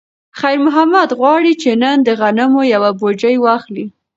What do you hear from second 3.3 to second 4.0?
واخلي.